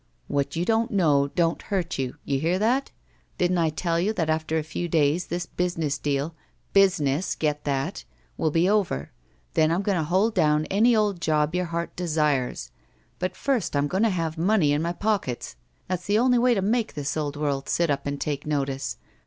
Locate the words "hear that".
2.39-2.89